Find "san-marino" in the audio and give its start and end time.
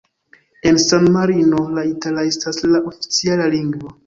0.85-1.59